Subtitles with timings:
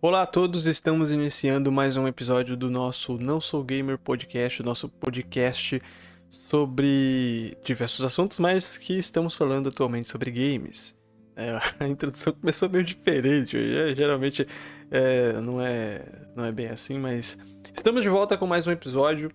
[0.00, 4.88] Olá a todos, estamos iniciando mais um episódio do nosso Não Sou Gamer podcast, nosso
[4.88, 5.80] podcast
[6.28, 10.94] sobre diversos assuntos, mas que estamos falando atualmente sobre games.
[11.34, 13.56] É, a introdução começou meio diferente,
[13.96, 14.46] geralmente
[14.90, 16.02] é, não, é,
[16.36, 17.38] não é bem assim, mas
[17.74, 19.32] estamos de volta com mais um episódio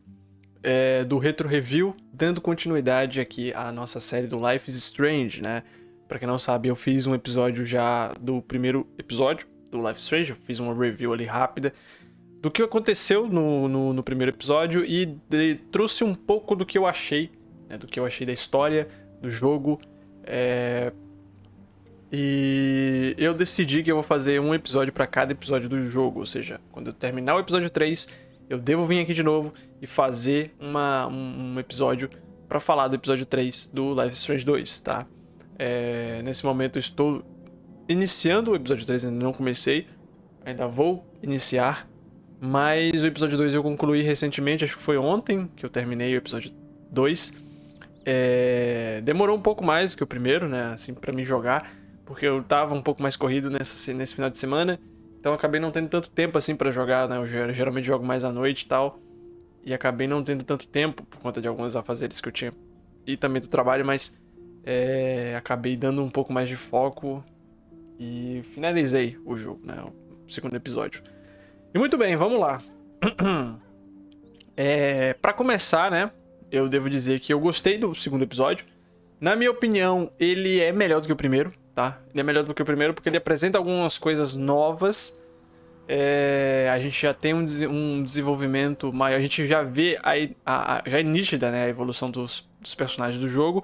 [0.62, 5.64] é, do Retro Review, dando continuidade aqui à nossa série do Life is Strange, né?
[6.08, 10.32] Pra quem não sabe, eu fiz um episódio já do primeiro episódio do Life Strange,
[10.32, 11.74] eu fiz uma review ali rápida
[12.42, 16.78] do que aconteceu no, no, no primeiro episódio e de, trouxe um pouco do que
[16.78, 17.32] eu achei,
[17.68, 17.78] né?
[17.78, 18.88] do que eu achei da história,
[19.22, 19.80] do jogo.
[20.24, 20.92] É...
[22.12, 26.26] E eu decidi que eu vou fazer um episódio para cada episódio do jogo, ou
[26.26, 28.08] seja, quando eu terminar o episódio 3,
[28.50, 32.10] eu devo vir aqui de novo e fazer uma, um, episódio
[32.48, 35.06] para falar do episódio 3 do Life Strange 2, tá?
[35.60, 37.24] É, nesse momento eu estou
[37.90, 39.88] iniciando o episódio 3, ainda não comecei,
[40.46, 41.90] ainda vou iniciar,
[42.40, 46.18] mas o episódio 2 eu concluí recentemente, acho que foi ontem que eu terminei o
[46.18, 46.52] episódio
[46.92, 47.34] 2.
[48.06, 52.26] É, demorou um pouco mais do que o primeiro, né, assim, para me jogar, porque
[52.26, 54.80] eu tava um pouco mais corrido nessa, nesse final de semana,
[55.20, 58.32] então acabei não tendo tanto tempo assim para jogar, né, eu geralmente jogo mais à
[58.32, 59.02] noite e tal
[59.64, 62.52] e acabei não tendo tanto tempo por conta de alguns afazeres que eu tinha
[63.06, 64.18] e também do trabalho, mas
[64.64, 67.24] é, acabei dando um pouco mais de foco
[68.00, 69.76] e finalizei o jogo, né?
[69.84, 71.04] O segundo episódio.
[71.74, 72.58] E muito bem, vamos lá.
[74.62, 76.12] É, para começar, né?
[76.52, 78.66] Eu devo dizer que eu gostei do segundo episódio.
[79.18, 81.98] Na minha opinião, ele é melhor do que o primeiro, tá?
[82.12, 85.18] Ele é melhor do que o primeiro porque ele apresenta algumas coisas novas
[85.92, 90.12] é, a gente já tem um, um, desenvolvimento maior, a gente já vê a,
[90.46, 93.64] a, a, já é nítida né, a evolução dos, dos personagens do jogo.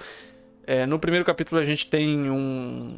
[0.66, 2.98] É, no primeiro capítulo a gente tem um.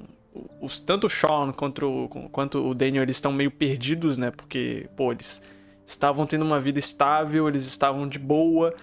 [0.61, 4.31] Os, tanto o Sean quanto, quanto o Daniel eles estão meio perdidos, né?
[4.31, 5.41] Porque, pô, eles
[5.85, 8.73] estavam tendo uma vida estável, eles estavam de boa,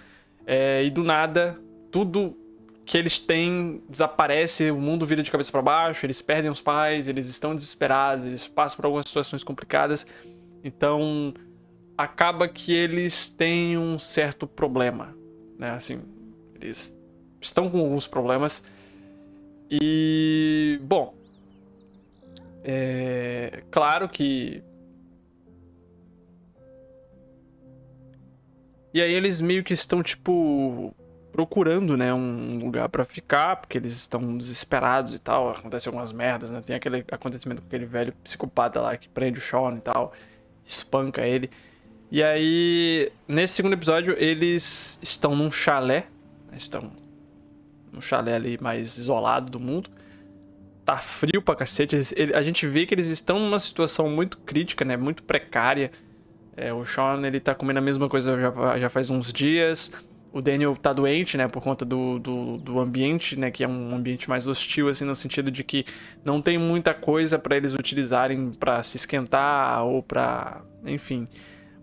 [0.47, 1.59] é, e do nada
[1.91, 2.37] tudo
[2.85, 7.09] que eles têm desaparece, o mundo vira de cabeça para baixo, eles perdem os pais,
[7.09, 10.07] eles estão desesperados, eles passam por algumas situações complicadas.
[10.63, 11.33] Então,
[11.97, 15.17] acaba que eles têm um certo problema,
[15.59, 15.71] né?
[15.71, 16.03] Assim,
[16.61, 16.95] eles
[17.41, 18.63] estão com alguns problemas.
[19.71, 21.15] E, bom,
[22.65, 24.65] é claro que
[28.95, 30.95] E aí eles meio que estão tipo
[31.33, 36.49] procurando, né, um lugar para ficar, porque eles estão desesperados e tal, acontece algumas merdas,
[36.49, 36.61] né?
[36.65, 40.13] Tem aquele acontecimento com aquele velho psicopata lá que prende o Sean e tal,
[40.65, 41.51] espanca ele.
[42.09, 46.07] E aí, nesse segundo episódio, eles estão num chalé,
[46.53, 46.93] né, estão
[47.93, 49.91] num chalé ali mais isolado do mundo.
[50.85, 51.97] Tá frio pra cacete.
[52.35, 54.97] A gente vê que eles estão numa situação muito crítica, né?
[54.97, 55.91] Muito precária.
[56.57, 59.91] É, o Sean, ele tá comendo a mesma coisa já, já faz uns dias
[60.35, 63.95] o Daniel tá doente, né, por conta do, do, do, ambiente, né, que é um
[63.95, 65.85] ambiente mais hostil, assim, no sentido de que
[66.25, 71.29] não tem muita coisa para eles utilizarem para se esquentar ou para, enfim,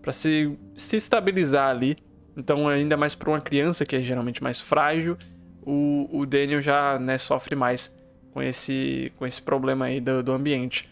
[0.02, 1.96] para se, se estabilizar ali.
[2.36, 5.16] Então, ainda mais para uma criança que é geralmente mais frágil,
[5.62, 7.96] o, o Daniel já, né, sofre mais
[8.32, 10.88] com esse, com esse problema aí do, do ambiente.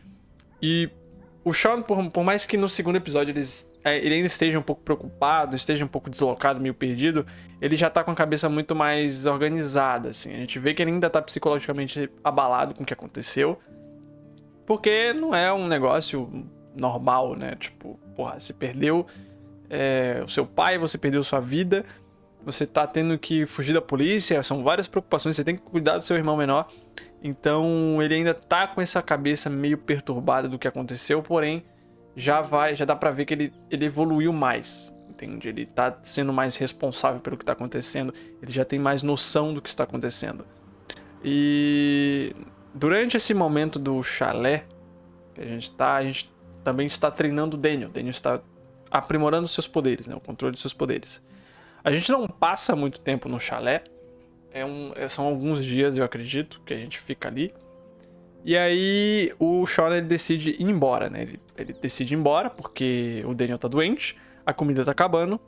[0.62, 0.90] E
[1.44, 4.62] o Sean, por, por, mais que no segundo episódio eles, é, ele ainda esteja um
[4.62, 7.26] pouco preocupado, esteja um pouco deslocado, meio perdido,
[7.60, 10.34] ele já tá com a cabeça muito mais organizada, assim.
[10.34, 13.58] A gente vê que ele ainda tá psicologicamente abalado com o que aconteceu.
[14.66, 16.46] Porque não é um negócio
[16.76, 17.56] normal, né?
[17.56, 19.06] Tipo, porra, você perdeu
[19.68, 21.84] é, o seu pai, você perdeu sua vida,
[22.44, 26.04] você tá tendo que fugir da polícia, são várias preocupações, você tem que cuidar do
[26.04, 26.70] seu irmão menor.
[27.22, 31.64] Então ele ainda tá com essa cabeça meio perturbada do que aconteceu, porém
[32.16, 35.48] já vai, já dá para ver que ele, ele evoluiu mais, entende?
[35.48, 38.12] Ele tá sendo mais responsável pelo que tá acontecendo,
[38.42, 40.44] ele já tem mais noção do que está acontecendo.
[41.22, 42.34] E
[42.74, 44.64] durante esse momento do chalé
[45.34, 46.32] que a gente tá, a gente
[46.64, 47.88] também está treinando o Daniel.
[47.88, 48.40] O Daniel está
[48.90, 50.14] aprimorando seus poderes, né?
[50.14, 51.22] O controle de seus poderes.
[51.82, 53.84] A gente não passa muito tempo no chalé,
[54.52, 57.52] é um, é, são alguns dias, eu acredito, que a gente fica ali.
[58.44, 61.22] E aí o Sean ele decide ir embora, né?
[61.22, 65.38] Ele, ele decide ir embora porque o Daniel tá doente, a comida tá acabando.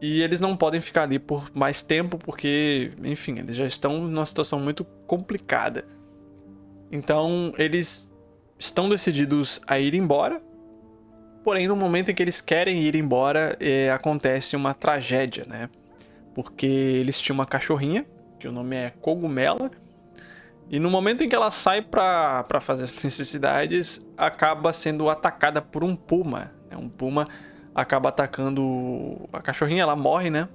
[0.00, 4.24] E eles não podem ficar ali por mais tempo porque, enfim, eles já estão numa
[4.24, 5.84] situação muito complicada.
[6.92, 8.12] Então eles
[8.58, 10.40] estão decididos a ir embora.
[11.42, 15.70] Porém, no momento em que eles querem ir embora, é, acontece uma tragédia, né?
[16.34, 18.04] Porque eles tinham uma cachorrinha
[18.38, 19.70] que o nome é Cogumela.
[20.70, 25.82] E no momento em que ela sai pra fazer as necessidades, acaba sendo atacada por
[25.82, 26.52] um puma.
[26.70, 26.76] Né?
[26.76, 27.28] Um puma
[27.74, 30.48] acaba atacando a cachorrinha, ela morre, né?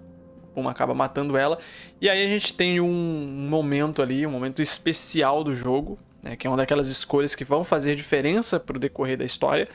[0.44, 1.58] O puma acaba matando ela.
[2.00, 6.36] E aí a gente tem um momento ali, um momento especial do jogo, né?
[6.36, 9.68] que é uma daquelas escolhas que vão fazer diferença pro decorrer da história.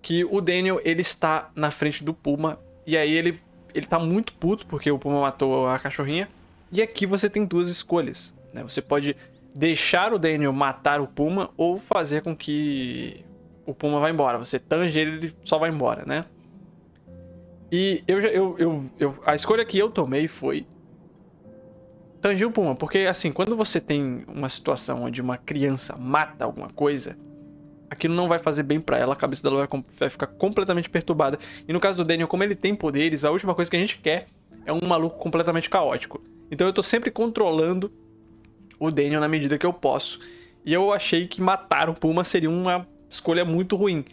[0.00, 2.60] Que o Daniel, ele está na frente do puma.
[2.86, 3.40] E aí ele,
[3.74, 6.28] ele tá muito puto porque o puma matou a cachorrinha.
[6.70, 8.34] E aqui você tem duas escolhas.
[8.52, 8.62] Né?
[8.62, 9.16] Você pode
[9.54, 13.24] deixar o Daniel matar o Puma ou fazer com que
[13.66, 14.38] o Puma vá embora.
[14.38, 16.24] Você tange ele, ele só vai embora, né?
[17.70, 20.66] E eu, eu, eu, eu, a escolha que eu tomei foi
[22.20, 26.68] tangir o Puma, porque assim, quando você tem uma situação onde uma criança mata alguma
[26.70, 27.16] coisa,
[27.90, 31.38] aquilo não vai fazer bem para ela, a cabeça dela vai, vai, ficar completamente perturbada.
[31.66, 33.98] E no caso do Daniel, como ele tem poderes, a última coisa que a gente
[33.98, 34.28] quer
[34.64, 36.20] é um maluco completamente caótico.
[36.50, 37.92] Então eu tô sempre controlando
[38.78, 40.20] o Daniel na medida que eu posso.
[40.64, 44.04] E eu achei que matar o Puma seria uma escolha muito ruim.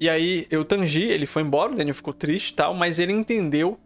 [0.00, 3.12] E aí eu tangi, ele foi embora, o Daniel ficou triste e tal, mas ele
[3.12, 3.78] entendeu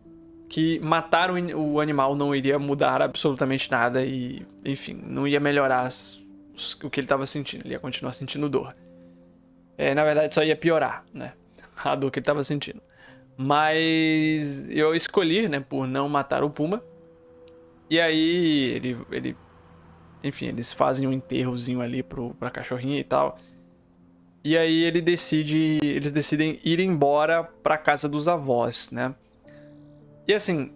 [0.49, 6.21] que matar o, animal não iria mudar absolutamente nada e, enfim, não ia melhorar as,
[6.83, 8.75] o que ele estava sentindo, ele ia continuar sentindo dor.
[9.79, 11.33] É, na verdade, só ia piorar, né?
[11.83, 12.83] A dor que ele estava sentindo.
[13.37, 16.83] Mas eu escolhi, né, por não matar o Puma.
[17.91, 19.37] E aí ele, ele
[20.23, 23.37] enfim, eles fazem um enterrozinho ali pro, pra cachorrinha e tal.
[24.45, 25.79] E aí ele decide.
[25.83, 29.15] Eles decidem ir embora pra casa dos avós, né?
[30.27, 30.73] E assim,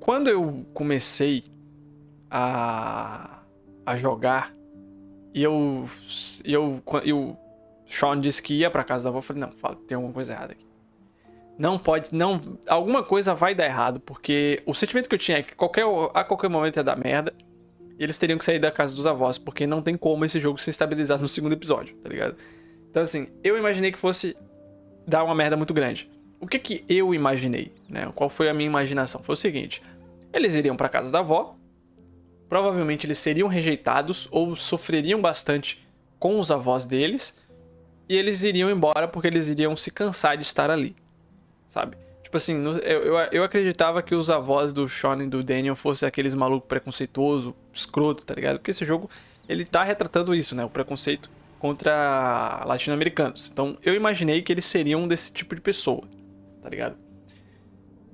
[0.00, 1.44] quando eu comecei
[2.30, 3.42] a,
[3.84, 4.54] a jogar,
[5.34, 5.86] e eu.
[6.44, 7.36] eu, eu
[7.86, 10.52] Sean disse que ia pra casa da avó, eu falei, não, tem alguma coisa errada
[10.52, 10.71] aqui.
[11.62, 15.42] Não pode, não, alguma coisa vai dar errado, porque o sentimento que eu tinha é
[15.44, 17.32] que qualquer, a qualquer momento ia dar merda
[18.04, 20.70] eles teriam que sair da casa dos avós, porque não tem como esse jogo se
[20.70, 22.36] estabilizar no segundo episódio, tá ligado?
[22.90, 24.36] Então, assim, eu imaginei que fosse
[25.06, 26.10] dar uma merda muito grande.
[26.40, 28.10] O que que eu imaginei, né?
[28.12, 29.22] Qual foi a minha imaginação?
[29.22, 29.80] Foi o seguinte:
[30.32, 31.56] eles iriam para casa da avó,
[32.48, 35.86] provavelmente eles seriam rejeitados ou sofreriam bastante
[36.18, 37.36] com os avós deles,
[38.08, 40.96] e eles iriam embora porque eles iriam se cansar de estar ali,
[41.72, 41.96] sabe?
[42.22, 46.06] Tipo assim, eu, eu, eu acreditava que os avós do Sean e do Daniel fossem
[46.06, 48.58] aqueles malucos preconceituoso, escroto, tá ligado?
[48.58, 49.08] Porque esse jogo,
[49.48, 50.62] ele tá retratando isso, né?
[50.62, 53.48] O preconceito contra latino-americanos.
[53.50, 56.02] Então, eu imaginei que eles seriam desse tipo de pessoa,
[56.62, 56.96] tá ligado?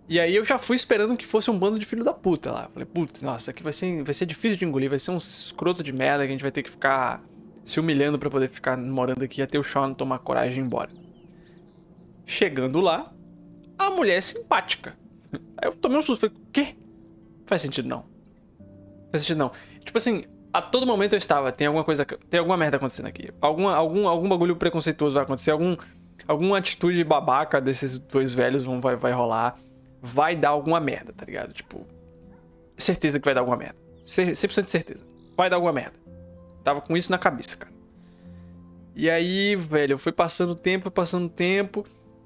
[0.09, 2.71] E aí eu já fui esperando que fosse um bando de filho da puta lá.
[2.73, 5.83] Falei, puta, nossa, aqui vai ser, vai ser difícil de engolir, vai ser um escroto
[5.83, 7.25] de merda que a gente vai ter que ficar
[7.65, 10.91] se humilhando para poder ficar morando aqui até o Sean tomar coragem e ir embora.
[12.25, 13.13] Chegando lá,
[13.79, 14.97] a mulher é simpática.
[15.33, 16.77] Aí eu tomei um susto, falei, quê?
[17.47, 18.05] Faz sentido não.
[19.11, 19.53] Faz sentido não.
[19.85, 23.31] Tipo assim, a todo momento eu estava, tem alguma coisa, tem alguma merda acontecendo aqui.
[23.41, 25.77] Alguma, algum, algum bagulho preconceituoso vai acontecer, algum,
[26.27, 29.57] alguma atitude babaca desses dois velhos vão, vai, vai rolar.
[30.01, 31.53] Vai dar alguma merda, tá ligado?
[31.53, 31.85] Tipo,
[32.77, 33.77] certeza que vai dar alguma merda.
[34.05, 35.01] 100% de certeza.
[35.37, 35.99] Vai dar alguma merda.
[36.63, 37.73] Tava com isso na cabeça, cara.
[38.95, 41.85] E aí, velho, eu fui passando tempo, passando tempo.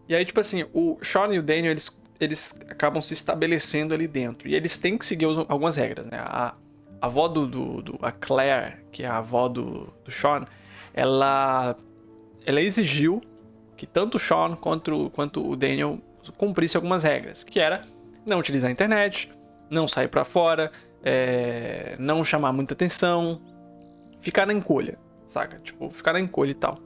[0.09, 4.07] E aí, tipo assim, o Sean e o Daniel, eles, eles acabam se estabelecendo ali
[4.07, 4.49] dentro.
[4.49, 6.19] E eles têm que seguir algumas regras, né?
[6.19, 6.55] A,
[7.01, 10.45] a avó do, do, do, A Claire, que é a avó do, do Sean,
[10.95, 11.77] ela,
[12.45, 13.21] ela exigiu
[13.77, 15.99] que tanto o Sean quanto, quanto o Daniel
[16.37, 17.43] cumprissem algumas regras.
[17.43, 17.83] Que era
[18.27, 19.31] não utilizar a internet,
[19.71, 20.71] não sair para fora,
[21.03, 23.41] é, não chamar muita atenção,
[24.21, 25.59] ficar na encolha, saca?
[25.59, 26.79] Tipo, ficar na encolha e tal.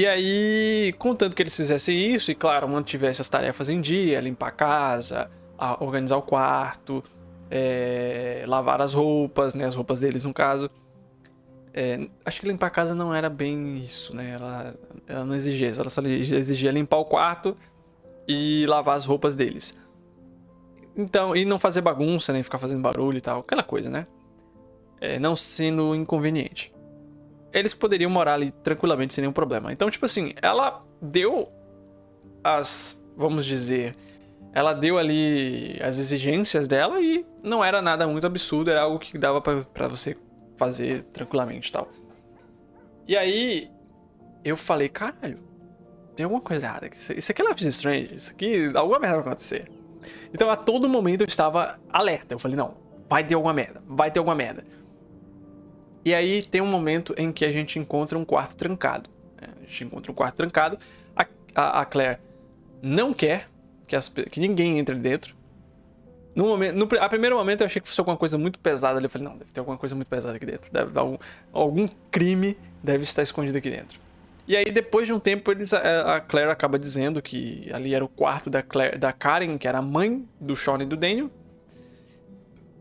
[0.00, 4.46] E aí, contanto que eles fizessem isso, e claro, mantivessem as tarefas em dia, limpar
[4.48, 5.30] a casa,
[5.78, 7.04] organizar o quarto,
[7.50, 9.66] é, lavar as roupas, né?
[9.66, 10.70] As roupas deles, no caso.
[11.74, 14.30] É, acho que limpar a casa não era bem isso, né?
[14.30, 14.74] Ela,
[15.06, 17.54] ela não exigia isso, ela só exigia limpar o quarto
[18.26, 19.78] e lavar as roupas deles.
[20.96, 24.06] Então, e não fazer bagunça, nem ficar fazendo barulho e tal, aquela coisa, né?
[24.98, 26.72] É, não sendo inconveniente
[27.52, 29.72] eles poderiam morar ali tranquilamente sem nenhum problema.
[29.72, 31.48] Então, tipo assim, ela deu
[32.42, 33.96] as, vamos dizer,
[34.52, 39.16] ela deu ali as exigências dela e não era nada muito absurdo, era algo que
[39.18, 40.16] dava para você
[40.56, 41.88] fazer tranquilamente e tal.
[43.06, 43.70] E aí
[44.44, 45.38] eu falei, caralho,
[46.14, 46.98] tem alguma coisa errada aqui.
[47.16, 49.70] Isso aqui é Life is Strange, isso aqui, alguma merda vai acontecer.
[50.32, 52.34] Então a todo momento eu estava alerta.
[52.34, 52.76] Eu falei, não,
[53.08, 54.64] vai ter alguma merda, vai ter alguma merda.
[56.04, 59.10] E aí tem um momento em que a gente encontra um quarto trancado.
[59.40, 59.48] Né?
[59.60, 60.78] A gente encontra um quarto trancado.
[61.14, 62.18] A, a, a Claire
[62.82, 63.48] não quer
[63.86, 65.34] que, as, que ninguém entre dentro.
[66.34, 69.06] No momento, no, a primeiro momento eu achei que fosse alguma coisa muito pesada ali.
[69.06, 70.72] Eu falei, não, deve ter alguma coisa muito pesada aqui dentro.
[70.72, 71.18] Deve algum,
[71.52, 74.00] algum crime deve estar escondido aqui dentro.
[74.46, 78.08] E aí, depois de um tempo, eles, a Claire acaba dizendo que ali era o
[78.08, 81.30] quarto da, Claire, da Karen, que era a mãe do Sean e do Daniel.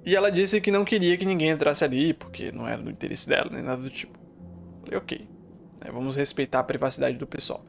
[0.05, 3.27] E ela disse que não queria que ninguém entrasse ali, porque não era do interesse
[3.27, 4.17] dela, nem nada do tipo.
[4.83, 5.27] Falei, ok.
[5.81, 7.63] É, vamos respeitar a privacidade do pessoal.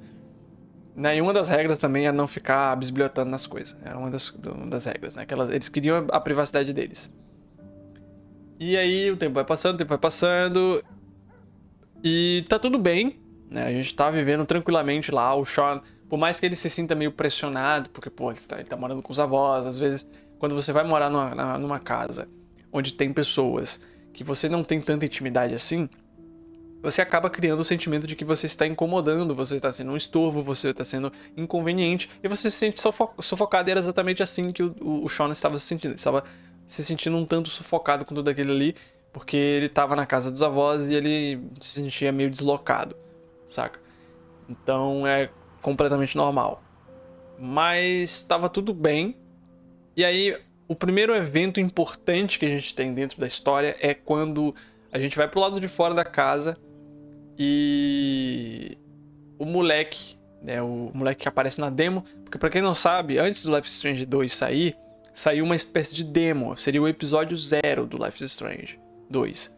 [0.97, 1.17] Né?
[1.17, 3.77] E uma das regras também é não ficar bisbilhotando nas coisas.
[3.85, 5.25] Era uma das, uma das regras, né?
[5.25, 7.13] Que elas, eles queriam a privacidade deles.
[8.59, 10.85] E aí o tempo vai passando, o tempo vai passando.
[12.03, 13.65] E tá tudo bem, né?
[13.67, 15.35] A gente tá vivendo tranquilamente lá.
[15.35, 18.69] O Sean, por mais que ele se sinta meio pressionado, porque, pô, ele tá, ele
[18.69, 20.07] tá morando com os avós, às vezes,
[20.41, 22.27] quando você vai morar numa, numa casa
[22.73, 23.81] onde tem pessoas
[24.13, 25.89] que você não tem tanta intimidade assim,
[26.83, 30.43] você acaba criando o sentimento de que você está incomodando, você está sendo um estorvo,
[30.43, 32.81] você está sendo inconveniente e você se sente
[33.21, 33.69] sufocado.
[33.69, 35.91] E era exatamente assim que o, o, o Sean estava se sentindo.
[35.91, 36.25] Ele estava
[36.67, 38.75] se sentindo um tanto sufocado com tudo aquilo ali,
[39.13, 42.97] porque ele estava na casa dos avós e ele se sentia meio deslocado,
[43.47, 43.79] saca?
[44.49, 45.29] Então é
[45.61, 46.63] completamente normal.
[47.39, 49.17] Mas estava tudo bem.
[50.01, 50.35] E aí,
[50.67, 54.55] o primeiro evento importante que a gente tem dentro da história é quando
[54.91, 56.57] a gente vai pro lado de fora da casa
[57.39, 58.79] e
[59.39, 63.43] o moleque, né, o moleque que aparece na demo, porque para quem não sabe, antes
[63.43, 64.75] do Life Strange 2 sair,
[65.13, 68.81] saiu uma espécie de demo, seria o episódio zero do Life Strange
[69.11, 69.55] 2,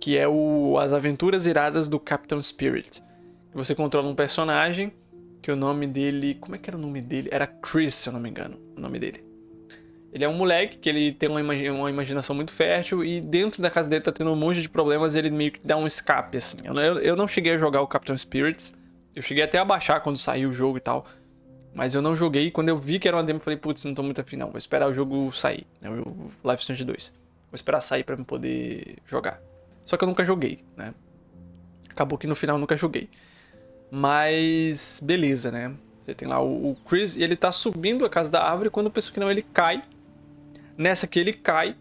[0.00, 3.04] que é o as aventuras iradas do Captain Spirit.
[3.52, 4.90] Você controla um personagem
[5.42, 7.28] que o nome dele, como é que era o nome dele?
[7.30, 9.31] Era Chris, se eu não me engano, o nome dele.
[10.12, 13.70] Ele é um moleque que ele tem uma, uma, imaginação muito fértil e dentro da
[13.70, 16.58] casa dele tá tendo um monte de problemas ele meio que dá um escape, assim.
[16.64, 18.74] Eu, eu não cheguei a jogar o Captain Spirits.
[19.16, 21.06] Eu cheguei até a baixar quando saiu o jogo e tal.
[21.74, 22.50] Mas eu não joguei.
[22.50, 24.50] Quando eu vi que era uma demo, eu falei, putz, não tô muito afim, não.
[24.50, 25.88] Vou esperar o jogo sair, né?
[25.90, 27.08] O Life Strange 2.
[27.50, 29.40] Vou esperar sair pra eu poder jogar.
[29.86, 30.92] Só que eu nunca joguei, né?
[31.88, 33.08] Acabou que no final eu nunca joguei.
[33.90, 35.74] Mas, beleza, né?
[36.04, 38.70] Você tem lá o, Chris e ele tá subindo a casa da árvore.
[38.70, 39.82] Quando pensa que não, ele cai
[40.76, 41.76] Nessa que ele cai,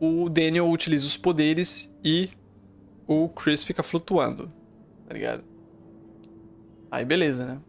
[0.00, 2.30] o Daniel utiliza os poderes e
[3.06, 4.50] o Chris fica flutuando,
[5.06, 5.44] tá ligado?
[6.90, 7.60] Aí beleza, né?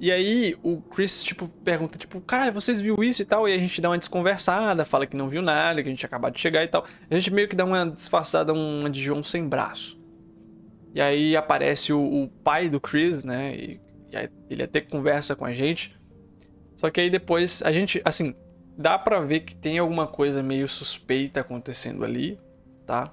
[0.00, 3.46] E aí o Chris, tipo, pergunta, tipo, cara, vocês viu isso e tal?
[3.46, 6.30] E a gente dá uma desconversada, fala que não viu nada, que a gente acabou
[6.30, 6.86] de chegar e tal.
[7.10, 10.00] A gente meio que dá uma disfarçada, uma de João sem braço.
[10.94, 13.54] E aí aparece o, o pai do Chris, né?
[13.54, 13.80] E,
[14.10, 15.94] e ele até conversa com a gente.
[16.74, 18.34] Só que aí depois a gente, assim,
[18.76, 22.38] dá para ver que tem alguma coisa meio suspeita acontecendo ali,
[22.86, 23.12] tá?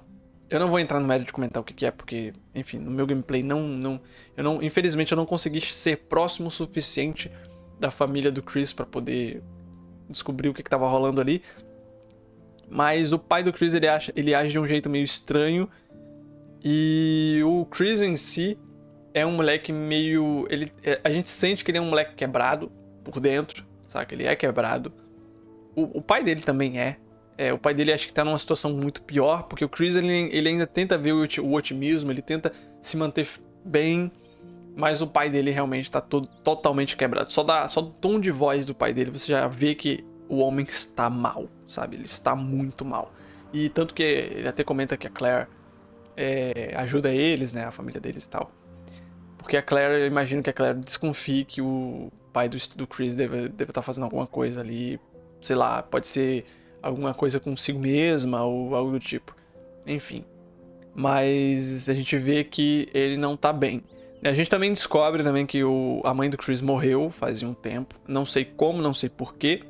[0.50, 2.90] Eu não vou entrar no mérito de comentar o que, que é, porque, enfim, no
[2.90, 4.00] meu gameplay não, não,
[4.36, 7.30] eu não, infelizmente eu não consegui ser próximo o suficiente
[7.78, 9.42] da família do Chris para poder
[10.08, 11.42] descobrir o que, que tava rolando ali.
[12.70, 15.68] Mas o pai do Chris ele, acha, ele age de um jeito meio estranho
[16.62, 18.58] e o Chris em si
[19.14, 22.70] é um moleque meio, ele, é, a gente sente que ele é um moleque quebrado
[23.04, 24.14] por dentro, sabe?
[24.14, 24.92] Ele é quebrado.
[25.78, 26.96] O, o pai dele também é.
[27.36, 27.52] é.
[27.52, 30.48] O pai dele acho que tá numa situação muito pior, porque o Chris ele, ele
[30.48, 33.28] ainda tenta ver o, o otimismo, ele tenta se manter
[33.64, 34.10] bem,
[34.76, 37.32] mas o pai dele realmente tá todo, totalmente quebrado.
[37.32, 40.38] Só, da, só do tom de voz do pai dele você já vê que o
[40.38, 41.96] homem está mal, sabe?
[41.96, 43.12] Ele está muito mal.
[43.52, 45.46] E tanto que ele até comenta que a Claire
[46.16, 47.64] é, ajuda eles, né?
[47.64, 48.50] A família deles e tal.
[49.38, 53.14] Porque a Claire, eu imagino que a Claire desconfie que o pai do, do Chris
[53.14, 55.00] deve, deve estar tá fazendo alguma coisa ali
[55.40, 56.44] sei lá, pode ser
[56.82, 59.34] alguma coisa consigo mesma ou algo do tipo.
[59.86, 60.24] Enfim.
[60.94, 63.82] Mas a gente vê que ele não tá bem.
[64.24, 67.94] A gente também descobre também que o, a mãe do Chris morreu fazia um tempo.
[68.06, 69.62] Não sei como, não sei porquê.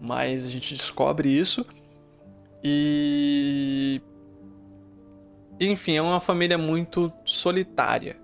[0.00, 1.64] Mas a gente descobre isso.
[2.62, 4.00] E.
[5.60, 8.16] Enfim, é uma família muito solitária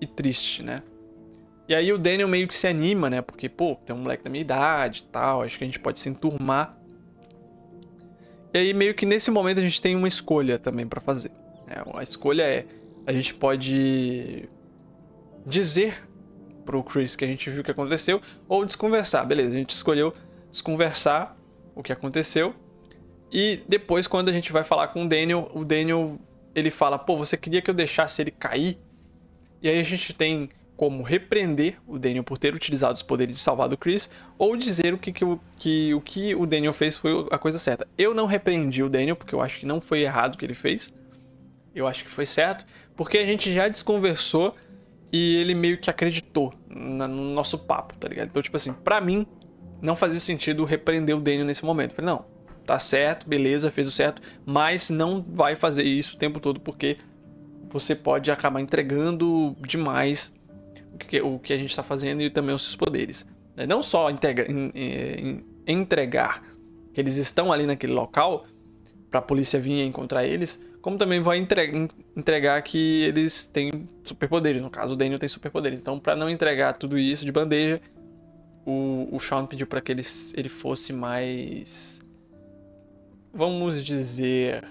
[0.00, 0.82] e triste, né?
[1.68, 3.20] E aí o Daniel meio que se anima, né?
[3.20, 6.00] Porque, pô, tem um moleque da minha idade e tal, acho que a gente pode
[6.00, 6.78] se enturmar.
[8.54, 11.30] E aí meio que nesse momento a gente tem uma escolha também para fazer.
[11.66, 11.76] Né?
[11.94, 12.64] A escolha é,
[13.06, 14.48] a gente pode
[15.44, 16.02] dizer
[16.64, 19.26] pro Chris que a gente viu o que aconteceu ou desconversar.
[19.26, 20.14] Beleza, a gente escolheu
[20.50, 21.36] desconversar
[21.74, 22.54] o que aconteceu.
[23.30, 26.18] E depois quando a gente vai falar com o Daniel, o Daniel
[26.54, 28.78] ele fala: "Pô, você queria que eu deixasse ele cair?"
[29.60, 33.42] E aí a gente tem como repreender o Daniel por ter utilizado os poderes de
[33.42, 34.08] salvar do Chris,
[34.38, 37.58] ou dizer o que, que, o, que o que o Daniel fez foi a coisa
[37.58, 37.84] certa.
[37.98, 40.54] Eu não repreendi o Daniel, porque eu acho que não foi errado o que ele
[40.54, 40.94] fez.
[41.74, 44.54] Eu acho que foi certo, porque a gente já desconversou
[45.12, 48.28] e ele meio que acreditou no nosso papo, tá ligado?
[48.28, 49.26] Então, tipo assim, pra mim,
[49.82, 51.90] não fazia sentido repreender o Daniel nesse momento.
[51.90, 52.24] Eu falei, não,
[52.64, 56.98] tá certo, beleza, fez o certo, mas não vai fazer isso o tempo todo porque
[57.68, 60.37] você pode acabar entregando demais o
[61.06, 63.26] que, o que a gente está fazendo e também os seus poderes.
[63.56, 63.66] Né?
[63.66, 64.46] Não só integra,
[65.66, 66.42] entregar
[66.92, 68.46] que eles estão ali naquele local
[69.10, 74.62] para a polícia vir encontrar eles, como também vai entregar, entregar que eles têm superpoderes.
[74.62, 75.80] No caso, o Daniel tem superpoderes.
[75.80, 77.80] Então, para não entregar tudo isso de bandeja,
[78.64, 82.00] o, o Sean pediu para que ele, ele fosse mais.
[83.32, 84.64] Vamos dizer.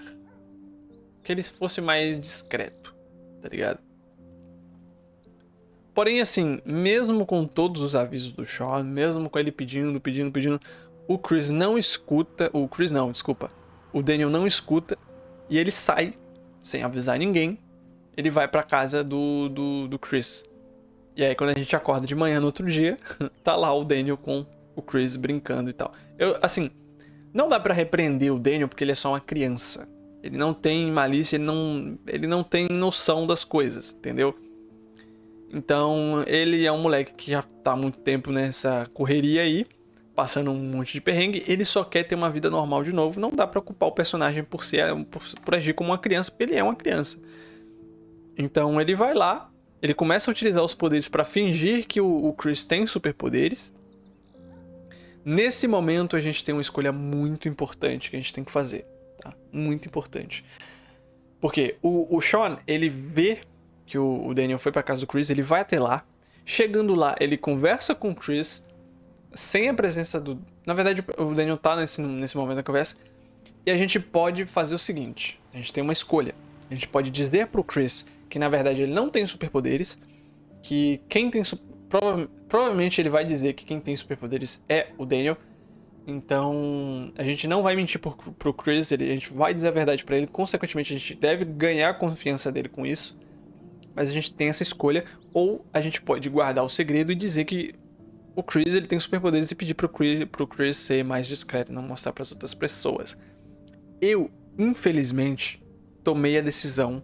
[1.22, 2.94] Que ele fosse mais discreto,
[3.42, 3.87] tá ligado?
[5.98, 10.60] Porém, assim, mesmo com todos os avisos do Sean, mesmo com ele pedindo, pedindo, pedindo,
[11.08, 12.48] o Chris não escuta.
[12.52, 13.50] O Chris não, desculpa.
[13.92, 14.96] O Daniel não escuta
[15.50, 16.14] e ele sai
[16.62, 17.58] sem avisar ninguém.
[18.16, 20.48] Ele vai pra casa do, do, do Chris.
[21.16, 22.96] E aí, quando a gente acorda de manhã no outro dia,
[23.42, 25.92] tá lá o Daniel com o Chris brincando e tal.
[26.16, 26.70] Eu, assim,
[27.34, 29.88] não dá para repreender o Daniel porque ele é só uma criança.
[30.22, 34.32] Ele não tem malícia, ele não, ele não tem noção das coisas, entendeu?
[35.52, 39.66] Então, ele é um moleque que já tá há muito tempo nessa correria aí,
[40.14, 41.42] passando um monte de perrengue.
[41.46, 43.18] Ele só quer ter uma vida normal de novo.
[43.18, 46.44] Não dá pra culpar o personagem por, ser, por, por agir como uma criança, porque
[46.44, 47.18] ele é uma criança.
[48.36, 49.50] Então, ele vai lá,
[49.80, 53.72] ele começa a utilizar os poderes para fingir que o, o Chris tem superpoderes.
[55.24, 58.86] Nesse momento a gente tem uma escolha muito importante que a gente tem que fazer,
[59.20, 59.34] tá?
[59.52, 60.44] Muito importante.
[61.40, 63.40] Porque o, o Sean, ele vê
[63.88, 66.04] que o, o Daniel foi para casa do Chris, ele vai até lá.
[66.44, 68.64] Chegando lá, ele conversa com o Chris
[69.34, 70.38] sem a presença do.
[70.66, 72.96] Na verdade, o Daniel tá nesse, nesse momento da conversa.
[73.64, 76.34] E a gente pode fazer o seguinte: a gente tem uma escolha.
[76.70, 79.98] A gente pode dizer pro Chris que na verdade ele não tem superpoderes,
[80.62, 81.42] que quem tem
[81.88, 85.36] prova provavelmente ele vai dizer que quem tem superpoderes é o Daniel.
[86.06, 89.70] Então, a gente não vai mentir pro, pro Chris, ele, a gente vai dizer a
[89.70, 93.18] verdade para ele, consequentemente a gente deve ganhar a confiança dele com isso.
[93.98, 97.44] Mas a gente tem essa escolha ou a gente pode guardar o segredo e dizer
[97.46, 97.74] que
[98.36, 101.74] o Chris ele tem superpoderes e pedir pro Chris, pro Chris ser mais discreto e
[101.74, 103.18] não mostrar para as outras pessoas.
[104.00, 105.60] Eu, infelizmente,
[106.04, 107.02] tomei a decisão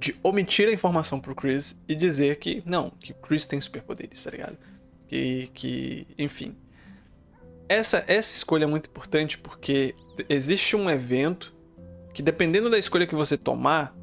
[0.00, 4.24] de omitir a informação pro Chris e dizer que não, que o Chris tem superpoderes,
[4.24, 4.58] tá ligado?
[5.06, 6.56] Que, que enfim.
[7.68, 9.94] Essa, essa escolha é muito importante porque
[10.28, 11.54] existe um evento
[12.12, 13.96] que, dependendo da escolha que você tomar,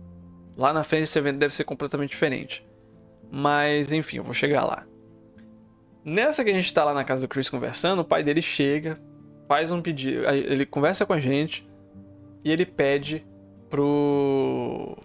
[0.62, 2.65] lá na frente esse evento deve ser completamente diferente.
[3.32, 4.86] Mas, enfim, eu vou chegar lá.
[6.06, 8.97] Nessa que a gente tá lá na casa do Chris conversando, o pai dele chega,
[9.47, 11.67] faz um pedido, ele conversa com a gente
[12.43, 13.26] e ele pede
[13.69, 14.97] pro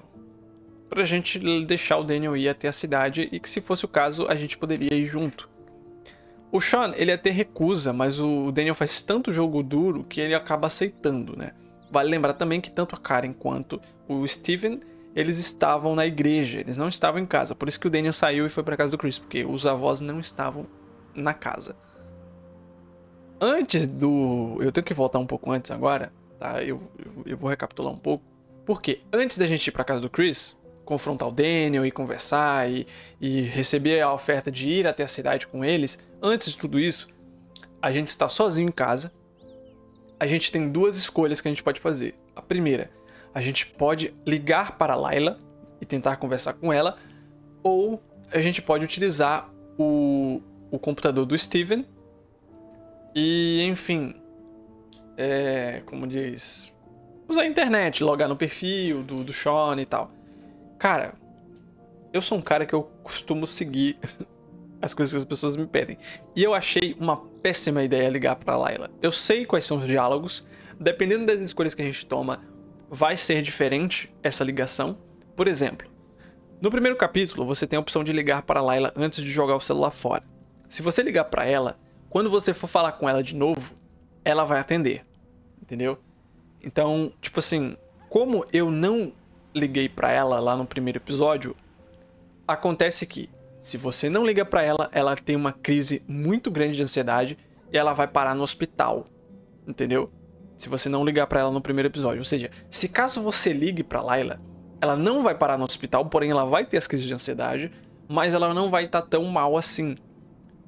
[0.88, 4.26] pra gente deixar o Daniel ir até a cidade e que se fosse o caso
[4.28, 5.48] a gente poderia ir junto.
[6.52, 10.68] O Sean, ele até recusa, mas o Daniel faz tanto jogo duro que ele acaba
[10.68, 11.52] aceitando, né?
[11.90, 14.80] Vale lembrar também que tanto a Karen quanto o Steven,
[15.16, 17.54] eles estavam na igreja, eles não estavam em casa.
[17.54, 19.98] Por isso que o Daniel saiu e foi para casa do Chris, porque os avós
[19.98, 20.66] não estavam
[21.14, 21.74] na casa.
[23.40, 24.58] Antes do.
[24.60, 26.62] Eu tenho que voltar um pouco antes agora, tá?
[26.62, 28.22] Eu, eu, eu vou recapitular um pouco.
[28.66, 32.86] Porque antes da gente ir pra casa do Chris, confrontar o Daniel e conversar e,
[33.18, 37.08] e receber a oferta de ir até a cidade com eles, antes de tudo isso,
[37.80, 39.10] a gente está sozinho em casa.
[40.20, 42.14] A gente tem duas escolhas que a gente pode fazer.
[42.34, 42.90] A primeira,
[43.36, 45.38] a gente pode ligar para a Layla
[45.78, 46.96] e tentar conversar com ela,
[47.62, 51.84] ou a gente pode utilizar o, o computador do Steven
[53.14, 54.14] e, enfim,
[55.18, 56.74] é, como diz,
[57.28, 60.10] usar a internet, logar no perfil do, do Sean e tal.
[60.78, 61.12] Cara,
[62.14, 63.98] eu sou um cara que eu costumo seguir
[64.80, 65.98] as coisas que as pessoas me pedem.
[66.34, 68.90] E eu achei uma péssima ideia ligar para Layla.
[69.02, 70.46] Eu sei quais são os diálogos,
[70.80, 72.55] dependendo das escolhas que a gente toma,
[72.90, 74.98] vai ser diferente essa ligação.
[75.34, 75.88] Por exemplo,
[76.60, 79.60] no primeiro capítulo você tem a opção de ligar para Layla antes de jogar o
[79.60, 80.24] celular fora.
[80.68, 83.76] Se você ligar para ela, quando você for falar com ela de novo,
[84.24, 85.04] ela vai atender.
[85.60, 85.98] Entendeu?
[86.62, 87.76] Então, tipo assim,
[88.08, 89.12] como eu não
[89.54, 91.56] liguei para ela lá no primeiro episódio,
[92.46, 96.82] acontece que se você não liga para ela, ela tem uma crise muito grande de
[96.82, 97.38] ansiedade
[97.72, 99.06] e ela vai parar no hospital.
[99.66, 100.10] Entendeu?
[100.56, 103.82] Se você não ligar para ela no primeiro episódio, ou seja, se caso você ligue
[103.82, 104.40] para Layla,
[104.80, 107.70] ela não vai parar no hospital, porém ela vai ter as crises de ansiedade,
[108.08, 109.96] mas ela não vai estar tá tão mal assim.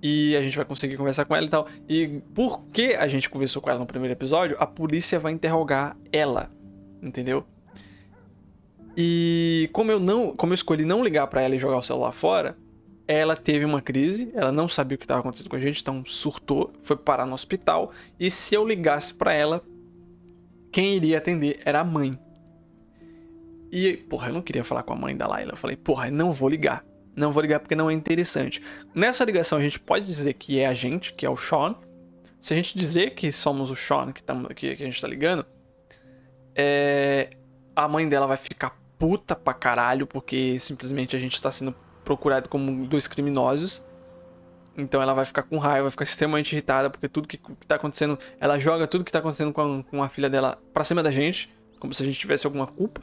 [0.02, 1.66] E a gente vai conseguir conversar com ela e tal.
[1.88, 6.50] E porque a gente conversou com ela no primeiro episódio, a polícia vai interrogar ela,
[7.02, 7.44] entendeu?
[8.96, 12.12] E como eu não, como eu escolhi não ligar para ela e jogar o celular
[12.12, 12.56] fora,
[13.06, 16.04] ela teve uma crise, ela não sabia o que estava acontecendo com a gente, então
[16.04, 17.92] surtou, foi parar no hospital.
[18.20, 19.62] E se eu ligasse para ela,
[20.70, 22.18] quem iria atender era a mãe.
[23.70, 25.52] E, porra, eu não queria falar com a mãe da Laila.
[25.52, 26.84] Eu falei, porra, não vou ligar.
[27.14, 28.62] Não vou ligar porque não é interessante.
[28.94, 31.74] Nessa ligação, a gente pode dizer que é a gente, que é o Sean.
[32.40, 35.08] Se a gente dizer que somos o Sean que, tamo, que, que a gente tá
[35.08, 35.44] ligando,
[36.54, 37.30] é...
[37.74, 42.48] a mãe dela vai ficar puta pra caralho porque simplesmente a gente tá sendo procurado
[42.48, 43.84] como dois criminosos.
[44.78, 47.74] Então ela vai ficar com raiva, vai ficar extremamente irritada, porque tudo que, que tá
[47.74, 48.16] acontecendo.
[48.40, 51.10] Ela joga tudo que tá acontecendo com a, com a filha dela pra cima da
[51.10, 53.00] gente, como se a gente tivesse alguma culpa.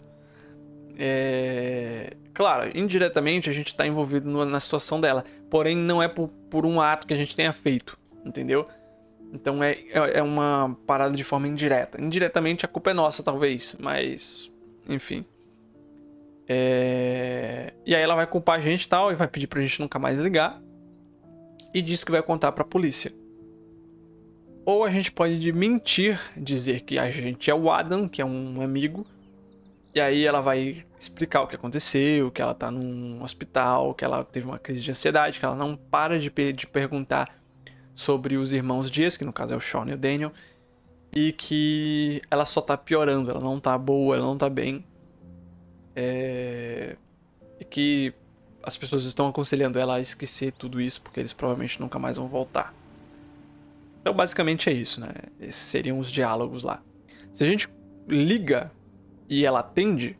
[0.98, 2.16] É...
[2.34, 6.66] Claro, indiretamente a gente tá envolvido no, na situação dela, porém não é por, por
[6.66, 8.66] um ato que a gente tenha feito, entendeu?
[9.34, 12.02] Então é, é, é uma parada de forma indireta.
[12.02, 14.50] Indiretamente a culpa é nossa, talvez, mas.
[14.88, 15.26] Enfim.
[16.48, 17.74] É...
[17.86, 20.00] E aí ela vai culpar a gente e tal, e vai pedir pra gente nunca
[20.00, 20.62] mais ligar.
[21.76, 23.12] E diz que vai contar pra polícia.
[24.66, 28.62] Ou a gente pode mentir, dizer que a gente é o Adam, que é um
[28.62, 29.06] amigo.
[29.94, 34.24] E aí ela vai explicar o que aconteceu, que ela tá num hospital, que ela
[34.24, 37.44] teve uma crise de ansiedade, que ela não para de, de perguntar
[37.94, 40.32] sobre os irmãos Dias, que no caso é o Sean e o Daniel.
[41.14, 44.86] E que ela só tá piorando, ela não tá boa, ela não tá bem.
[45.94, 46.96] É...
[47.60, 48.14] E que
[48.66, 52.28] as pessoas estão aconselhando ela a esquecer tudo isso, porque eles provavelmente nunca mais vão
[52.28, 52.74] voltar.
[54.02, 55.10] Então, basicamente é isso, né?
[55.40, 56.82] Esses seriam os diálogos lá.
[57.32, 57.70] Se a gente
[58.08, 58.72] liga
[59.30, 60.18] e ela atende,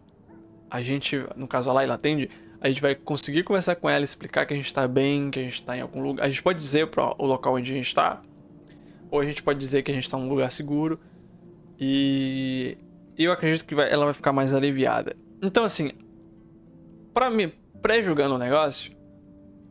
[0.70, 2.30] a gente, no caso lá, ela atende,
[2.62, 5.44] a gente vai conseguir conversar com ela, explicar que a gente tá bem, que a
[5.44, 6.26] gente tá em algum lugar.
[6.26, 8.22] A gente pode dizer pro, o local onde a gente tá,
[9.10, 11.00] ou a gente pode dizer que a gente tá num lugar seguro.
[11.80, 12.78] E
[13.18, 15.16] eu acredito que vai, ela vai ficar mais aliviada.
[15.42, 15.92] Então, assim,
[17.14, 18.96] para mim, pré-julgando o negócio,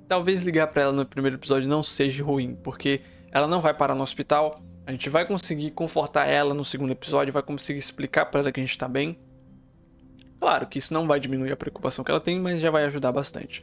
[0.09, 3.95] talvez ligar para ela no primeiro episódio não seja ruim, porque ela não vai parar
[3.95, 8.41] no hospital, a gente vai conseguir confortar ela no segundo episódio, vai conseguir explicar para
[8.41, 9.19] ela que a gente tá bem.
[10.39, 13.11] Claro que isso não vai diminuir a preocupação que ela tem, mas já vai ajudar
[13.13, 13.63] bastante.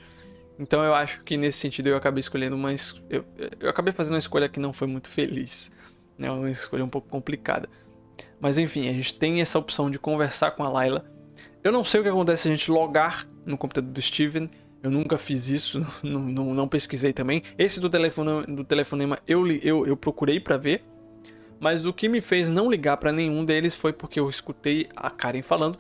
[0.58, 2.72] Então eu acho que nesse sentido eu acabei escolhendo uma.
[3.10, 3.24] Eu,
[3.60, 5.72] eu acabei fazendo uma escolha que não foi muito feliz.
[6.18, 6.30] Né?
[6.30, 7.70] Uma escolha um pouco complicada.
[8.40, 11.06] Mas enfim, a gente tem essa opção de conversar com a Layla
[11.64, 14.50] eu não sei o que acontece se a gente logar no computador do Steven.
[14.84, 17.44] Eu nunca fiz isso, não, não, não pesquisei também.
[17.58, 20.84] Esse do, telefone, do telefonema eu, eu, eu procurei para ver.
[21.60, 25.12] Mas o que me fez não ligar para nenhum deles foi porque eu escutei a
[25.12, 25.78] Karen falando.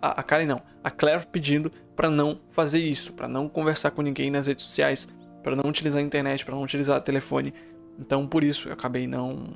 [0.00, 4.00] A, a Karen não, a Claire pedindo para não fazer isso, para não conversar com
[4.00, 5.06] ninguém nas redes sociais,
[5.42, 7.52] para não utilizar a internet, para não utilizar o telefone.
[7.98, 9.54] Então por isso eu acabei não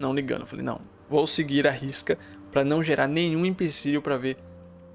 [0.00, 0.40] não ligando.
[0.40, 2.18] Eu falei, não, vou seguir a risca
[2.50, 4.36] para não gerar nenhum empecilho para ver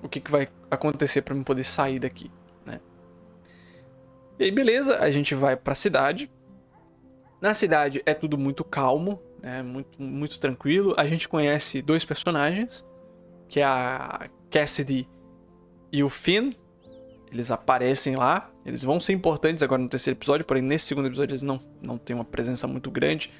[0.03, 2.31] o que, que vai acontecer para eu poder sair daqui,
[2.65, 2.79] né?
[4.39, 6.31] E aí, beleza, a gente vai para a cidade.
[7.41, 9.61] Na cidade é tudo muito calmo, né?
[9.61, 10.93] Muito, muito tranquilo.
[10.97, 12.85] A gente conhece dois personagens,
[13.47, 15.07] que é a Cassidy
[15.91, 16.53] e o Finn.
[17.31, 18.49] Eles aparecem lá.
[18.65, 21.97] Eles vão ser importantes agora no terceiro episódio, porém nesse segundo episódio eles não, não
[21.97, 23.31] têm uma presença muito grande.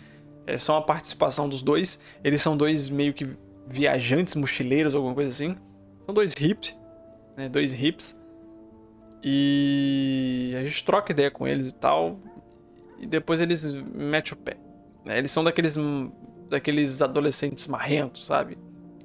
[0.45, 1.99] É só uma participação dos dois.
[2.23, 3.27] Eles são dois meio que
[3.67, 5.57] viajantes, mochileiros, alguma coisa assim.
[6.05, 6.79] São dois hips,
[7.37, 7.47] né?
[7.47, 8.19] Dois hips.
[9.23, 12.19] E a gente troca ideia com eles e tal.
[12.99, 14.57] E depois eles metem o pé.
[15.05, 15.19] Né?
[15.19, 15.77] Eles são daqueles,
[16.49, 18.57] daqueles adolescentes marrentos, sabe?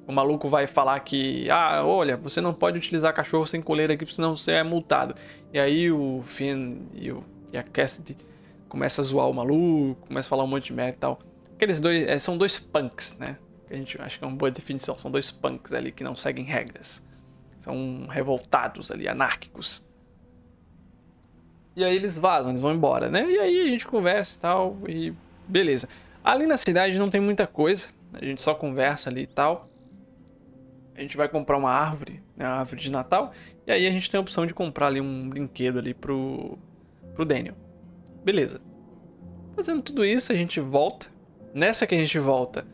[0.07, 4.05] O maluco vai falar que, ah, olha, você não pode utilizar cachorro sem coleira aqui,
[4.11, 5.15] senão você é multado.
[5.53, 8.17] E aí o Finn e, o, e a Cassidy
[8.67, 11.19] começa a zoar o maluco, começa a falar um monte de merda e tal.
[11.55, 13.37] Aqueles dois, é, são dois punks, né?
[13.69, 14.97] a gente acha que é uma boa definição.
[14.97, 17.03] São dois punks ali que não seguem regras.
[17.63, 19.87] São revoltados ali, anárquicos.
[21.77, 23.25] E aí eles vazam, eles vão embora, né?
[23.25, 25.13] E aí a gente conversa e tal, e
[25.47, 25.87] beleza.
[26.21, 29.69] Ali na cidade não tem muita coisa, a gente só conversa ali e tal.
[30.93, 33.31] A gente vai comprar uma árvore, né, uma árvore de Natal,
[33.65, 36.57] e aí a gente tem a opção de comprar ali um brinquedo ali pro,
[37.15, 37.55] pro Daniel.
[38.25, 38.59] Beleza.
[39.55, 41.07] Fazendo tudo isso, a gente volta.
[41.53, 42.67] Nessa que a gente volta,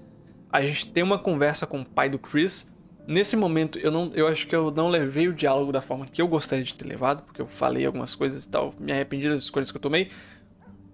[0.51, 2.67] a gente tem uma conversa com o pai do Chris.
[3.09, 6.21] Nesse momento, eu não, eu acho que eu não levei o diálogo da forma que
[6.21, 9.41] eu gostaria de ter levado, porque eu falei algumas coisas e tal, me arrependi das
[9.41, 10.11] escolhas que eu tomei.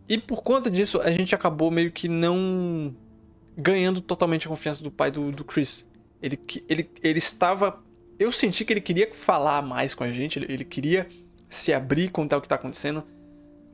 [0.08, 2.96] E por conta disso, a gente acabou meio que não
[3.58, 5.90] ganhando totalmente a confiança do pai do, do Chris.
[6.22, 7.84] Ele, ele, ele estava.
[8.18, 11.10] Eu senti que ele queria falar mais com a gente, ele, ele queria
[11.50, 13.04] se abrir, contar o que está acontecendo,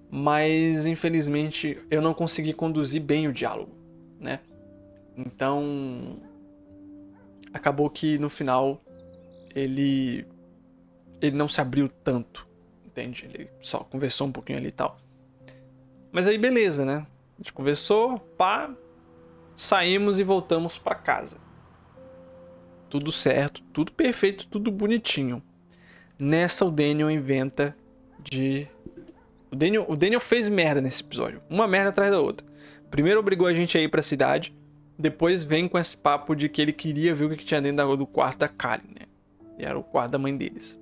[0.09, 3.71] mas infelizmente eu não consegui conduzir bem o diálogo,
[4.19, 4.39] né?
[5.15, 6.19] Então,
[7.53, 8.81] acabou que no final
[9.53, 10.25] ele
[11.21, 12.47] ele não se abriu tanto,
[12.85, 13.29] entende?
[13.31, 14.97] Ele só conversou um pouquinho ali e tal.
[16.11, 17.05] Mas aí beleza, né?
[17.35, 18.73] A gente conversou, pá,
[19.55, 21.37] saímos e voltamos para casa.
[22.89, 25.41] Tudo certo, tudo perfeito, tudo bonitinho.
[26.17, 27.75] Nessa o Daniel inventa
[28.19, 28.67] de
[29.51, 32.47] o Daniel, o Daniel fez merda nesse episódio, uma merda atrás da outra.
[32.89, 34.53] Primeiro obrigou a gente a ir pra cidade,
[35.01, 38.05] depois vem com esse papo de que ele queria ver o que tinha dentro do
[38.05, 39.07] quarto da Karen, né?
[39.57, 40.79] E era o quarto da mãe deles.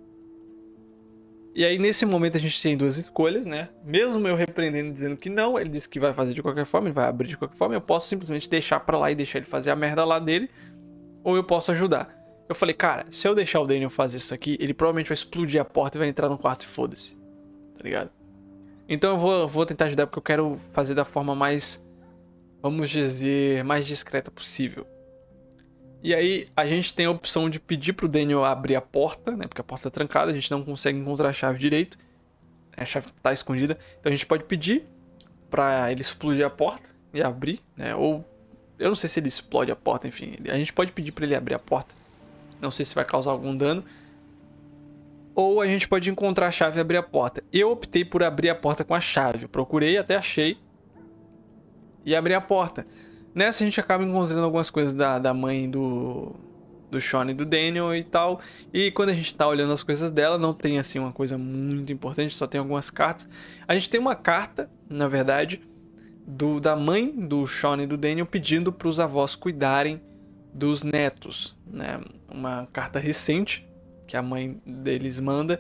[1.55, 3.69] E aí, nesse momento, a gente tem duas escolhas, né?
[3.83, 6.93] Mesmo eu repreendendo dizendo que não, ele disse que vai fazer de qualquer forma, ele
[6.93, 9.71] vai abrir de qualquer forma, eu posso simplesmente deixar pra lá e deixar ele fazer
[9.71, 10.49] a merda lá dele,
[11.23, 12.15] ou eu posso ajudar.
[12.47, 15.59] Eu falei, cara, se eu deixar o Daniel fazer isso aqui, ele provavelmente vai explodir
[15.59, 17.15] a porta e vai entrar no quarto e foda-se.
[17.75, 18.09] Tá ligado?
[18.87, 21.85] Então eu vou, vou tentar ajudar porque eu quero fazer da forma mais,
[22.61, 24.85] vamos dizer, mais discreta possível.
[26.01, 29.47] E aí a gente tem a opção de pedir pro Daniel abrir a porta, né?
[29.47, 31.97] Porque a porta tá trancada, a gente não consegue encontrar a chave direito.
[32.77, 33.77] A chave tá escondida.
[33.99, 34.83] Então a gente pode pedir
[35.49, 37.93] para ele explodir a porta e abrir, né?
[37.95, 38.25] Ou
[38.77, 40.37] eu não sei se ele explode a porta, enfim.
[40.47, 41.93] A gente pode pedir para ele abrir a porta.
[42.61, 43.83] Não sei se vai causar algum dano.
[45.35, 47.43] Ou a gente pode encontrar a chave e abrir a porta.
[47.51, 49.47] Eu optei por abrir a porta com a chave.
[49.47, 50.57] procurei, até achei.
[52.05, 52.85] E abri a porta.
[53.33, 56.35] Nessa a gente acaba encontrando algumas coisas da, da mãe do,
[56.89, 58.39] do Sean e do Daniel e tal.
[58.73, 61.91] E quando a gente tá olhando as coisas dela, não tem assim uma coisa muito
[61.93, 63.27] importante, só tem algumas cartas.
[63.67, 65.61] A gente tem uma carta, na verdade,
[66.25, 70.01] do da mãe do Sean e do Daniel pedindo para os avós cuidarem
[70.53, 72.01] dos netos, né?
[72.27, 73.67] Uma carta recente
[74.07, 75.59] que a mãe deles manda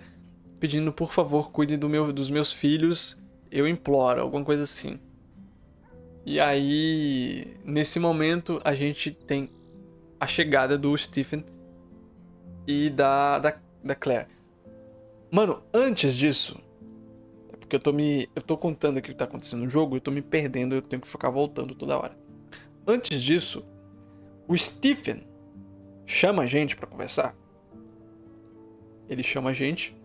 [0.59, 3.17] pedindo por favor cuide do meu, dos meus filhos,
[3.49, 4.99] eu imploro, alguma coisa assim.
[6.25, 9.49] E aí, nesse momento, a gente tem
[10.19, 11.43] a chegada do Stephen
[12.67, 14.27] e da, da, da Claire.
[15.31, 16.59] Mano, antes disso,
[17.53, 18.29] é porque eu tô me.
[18.35, 20.81] Eu tô contando aqui o que tá acontecendo no jogo, eu tô me perdendo, eu
[20.81, 22.17] tenho que ficar voltando toda hora.
[22.85, 23.63] Antes disso,
[24.47, 25.23] o Stephen
[26.05, 27.35] chama a gente para conversar.
[29.07, 29.95] Ele chama a gente.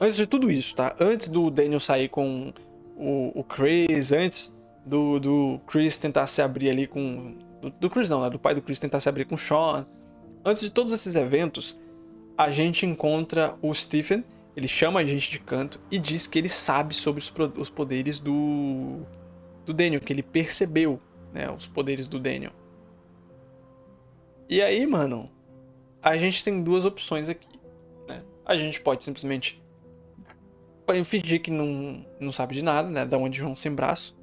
[0.00, 0.96] Antes de tudo isso, tá?
[0.98, 2.52] Antes do Daniel sair com
[2.96, 4.54] o, o Chris, antes
[4.90, 7.38] do, do Chris tentar se abrir ali com.
[7.62, 8.28] Do, do Chris não, né?
[8.28, 9.86] Do pai do Chris tentar se abrir com o Sean.
[10.44, 11.78] Antes de todos esses eventos,
[12.36, 14.24] a gente encontra o Stephen.
[14.56, 18.18] Ele chama a gente de canto e diz que ele sabe sobre os, os poderes
[18.18, 19.02] do,
[19.64, 21.00] do Daniel, que ele percebeu
[21.32, 22.52] né, os poderes do Daniel.
[24.48, 25.30] E aí, mano,
[26.02, 27.46] a gente tem duas opções aqui.
[28.08, 28.22] Né?
[28.44, 29.62] A gente pode simplesmente
[31.04, 33.06] fingir que não, não sabe de nada, né?
[33.06, 34.19] Dar uma de João sem braço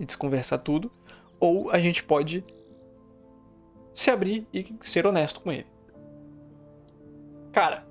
[0.00, 0.90] e desconversar tudo,
[1.38, 2.42] ou a gente pode
[3.94, 5.66] se abrir e ser honesto com ele.
[7.52, 7.86] Cara,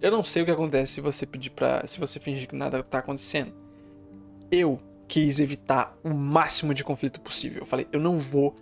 [0.00, 2.82] eu não sei o que acontece se você pedir para, se você fingir que nada
[2.82, 3.52] tá acontecendo.
[4.50, 7.60] Eu quis evitar o máximo de conflito possível.
[7.62, 8.56] Eu falei, eu não vou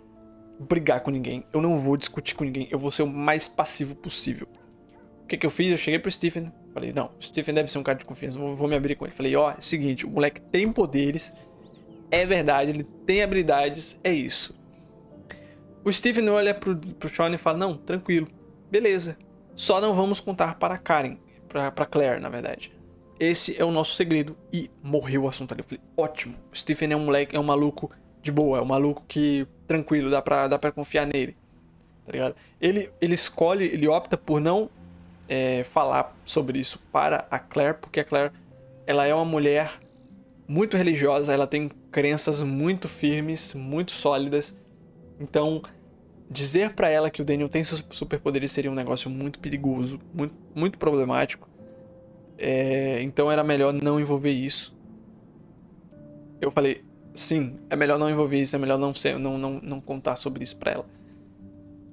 [0.59, 3.95] brigar com ninguém, eu não vou discutir com ninguém, eu vou ser o mais passivo
[3.95, 4.47] possível.
[5.23, 5.71] O que, que eu fiz?
[5.71, 8.55] Eu cheguei pro Stephen, falei, não, o Stephen deve ser um cara de confiança, vou,
[8.55, 9.13] vou me abrir com ele.
[9.13, 11.31] Falei, ó, oh, é o seguinte, o moleque tem poderes,
[12.11, 14.57] é verdade, ele tem habilidades, é isso.
[15.83, 18.27] O Stephen olha pro, pro Sean e fala: Não, tranquilo,
[18.69, 19.17] beleza.
[19.55, 21.17] Só não vamos contar para Karen,
[21.47, 22.71] para Claire, na verdade.
[23.19, 24.37] Esse é o nosso segredo.
[24.51, 25.61] E morreu o assunto ali.
[25.61, 27.91] Eu falei: Ótimo, o Stephen é um moleque, é um maluco
[28.21, 31.35] de boa, é um maluco que tranquilo, dá pra, dá pra confiar nele.
[32.05, 32.35] Tá ligado?
[32.59, 34.69] Ele, ele escolhe, ele opta por não
[35.27, 38.31] é, falar sobre isso para a Claire, porque a Claire
[38.87, 39.71] ela é uma mulher
[40.49, 44.57] muito religiosa, ela tem crenças muito firmes, muito sólidas.
[45.19, 45.61] Então,
[46.27, 50.79] dizer para ela que o Daniel tem superpoderes seria um negócio muito perigoso, muito, muito
[50.79, 51.47] problemático.
[52.35, 54.75] É, então era melhor não envolver isso.
[56.41, 56.83] Eu falei,
[57.13, 60.43] sim, é melhor não envolver isso, é melhor não, ser, não, não, não contar sobre
[60.43, 60.85] isso pra ela.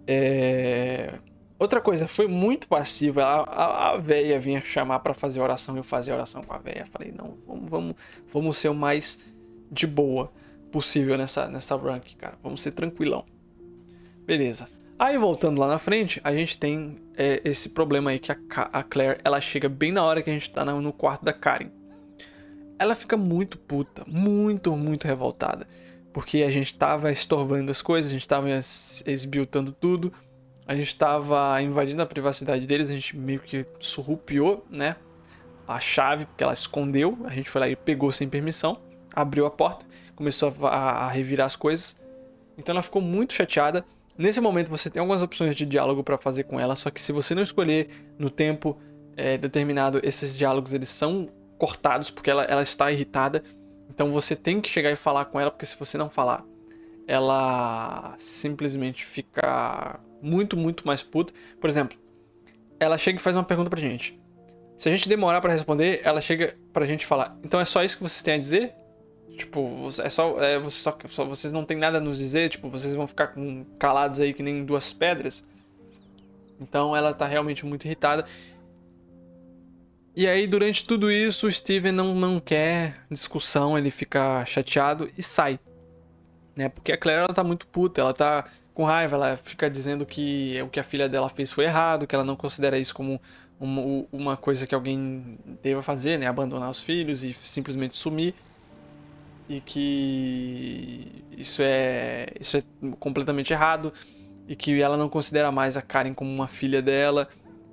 [0.06, 1.15] É...
[1.58, 3.24] Outra coisa, foi muito passiva.
[3.24, 6.86] A, a, a véia vinha chamar para fazer oração, eu fazia oração com a véia.
[6.90, 7.96] Falei, não, vamos, vamos,
[8.32, 9.24] vamos ser o mais
[9.70, 10.30] de boa
[10.70, 12.38] possível nessa, nessa rank, cara.
[12.42, 13.24] Vamos ser tranquilão.
[14.26, 14.68] Beleza.
[14.98, 18.36] Aí voltando lá na frente, a gente tem é, esse problema aí que a,
[18.72, 21.70] a, Claire ela chega bem na hora que a gente tá no quarto da Karen.
[22.78, 25.66] Ela fica muito puta, muito, muito revoltada.
[26.12, 28.48] Porque a gente tava estorvando as coisas, a gente tava
[29.06, 30.12] esbiltando tudo,
[30.66, 34.96] a gente tava invadindo a privacidade deles, a gente meio que surrupiou, né?
[35.66, 38.80] A chave, porque ela escondeu, a gente foi lá e pegou sem permissão
[39.16, 41.98] abriu a porta, começou a, a revirar as coisas.
[42.58, 43.82] Então ela ficou muito chateada.
[44.18, 47.12] Nesse momento você tem algumas opções de diálogo para fazer com ela, só que se
[47.12, 48.78] você não escolher no tempo
[49.16, 53.42] é, determinado, esses diálogos eles são cortados, porque ela, ela está irritada.
[53.88, 56.44] Então você tem que chegar e falar com ela, porque se você não falar,
[57.06, 61.32] ela simplesmente fica muito, muito mais puta.
[61.60, 61.98] Por exemplo,
[62.78, 64.18] ela chega e faz uma pergunta pra gente.
[64.76, 67.96] Se a gente demorar para responder, ela chega pra gente falar: Então é só isso
[67.96, 68.74] que vocês têm a dizer?
[69.36, 72.48] Tipo, é só, é, vocês, só, só, vocês não têm nada a nos dizer?
[72.48, 75.44] Tipo, vocês vão ficar com, calados aí que nem duas pedras?
[76.60, 78.24] Então ela tá realmente muito irritada.
[80.14, 85.22] E aí, durante tudo isso, o Steven não, não quer discussão, ele fica chateado e
[85.22, 85.60] sai.
[86.54, 86.70] Né?
[86.70, 88.46] Porque a Claire ela tá muito puta, ela tá
[88.76, 92.14] com raiva, ela fica dizendo que o que a filha dela fez foi errado, que
[92.14, 93.18] ela não considera isso como
[93.58, 96.26] uma, uma coisa que alguém deva fazer, né?
[96.26, 98.34] Abandonar os filhos e simplesmente sumir.
[99.48, 102.62] E que isso é, isso é
[103.00, 103.94] completamente errado.
[104.46, 107.30] E que ela não considera mais a Karen como uma filha dela.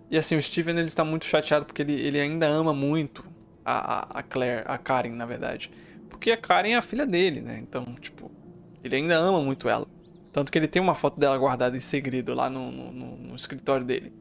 [0.09, 3.25] E assim, o Steven ele está muito chateado porque ele, ele ainda ama muito
[3.65, 5.69] a, a Claire, a Karen, na verdade.
[6.09, 7.59] Porque a Karen é a filha dele, né?
[7.61, 8.31] Então, tipo,
[8.81, 9.85] ele ainda ama muito ela.
[10.33, 13.85] Tanto que ele tem uma foto dela guardada em segredo lá no, no, no escritório
[13.85, 14.11] dele.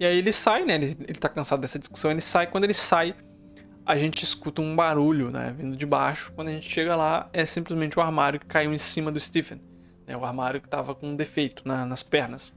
[0.00, 0.74] E aí ele sai, né?
[0.74, 2.48] Ele, ele tá cansado dessa discussão, ele sai.
[2.48, 3.14] Quando ele sai,
[3.86, 5.54] a gente escuta um barulho, né?
[5.56, 6.32] Vindo de baixo.
[6.34, 9.60] Quando a gente chega lá, é simplesmente o armário que caiu em cima do Stephen.
[10.04, 10.16] Né?
[10.16, 12.52] O armário que tava com um defeito na, nas pernas.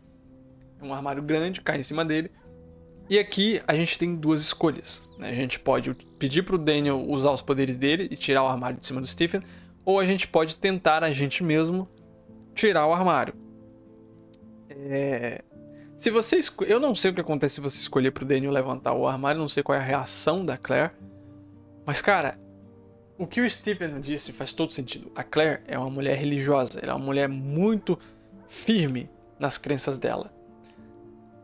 [0.82, 2.32] Um armário grande, cai em cima dele.
[3.08, 5.08] E aqui a gente tem duas escolhas.
[5.20, 5.30] Né?
[5.30, 8.88] A gente pode pedir pro Daniel usar os poderes dele e tirar o armário de
[8.88, 9.42] cima do Stephen.
[9.86, 11.88] Ou a gente pode tentar a gente mesmo
[12.54, 13.34] tirar o armário.
[14.70, 15.44] É...
[15.96, 16.64] Se você esco...
[16.64, 19.50] Eu não sei o que acontece se você escolher pro Daniel levantar o armário, não
[19.50, 20.92] sei qual é a reação da Claire.
[21.86, 22.40] Mas, cara,
[23.18, 25.12] o que o Stephen disse faz todo sentido.
[25.14, 28.00] A Claire é uma mulher religiosa, ela é uma mulher muito
[28.48, 30.32] firme nas crenças dela.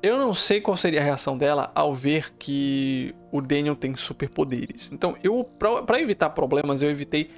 [0.01, 4.91] Eu não sei qual seria a reação dela ao ver que o Daniel tem superpoderes.
[4.91, 7.31] Então, eu para evitar problemas, eu evitei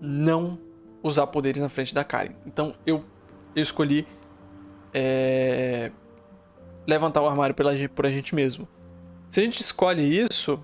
[0.00, 0.58] não
[1.02, 2.32] usar poderes na frente da Karen.
[2.46, 3.04] Então, eu,
[3.54, 4.06] eu escolhi
[4.92, 5.90] é,
[6.86, 8.68] levantar o armário pela, por a gente mesmo.
[9.28, 10.62] Se a gente escolhe isso,